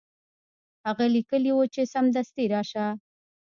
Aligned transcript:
هغه 0.85 1.05
لیکلي 1.15 1.51
وو 1.53 1.65
چې 1.73 1.81
سمدستي 1.93 2.45
راشه. 2.53 2.85